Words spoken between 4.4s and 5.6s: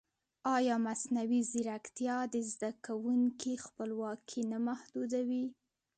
نه محدودوي؟